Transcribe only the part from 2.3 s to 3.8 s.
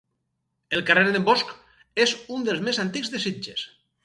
un dels més antics de Sitges.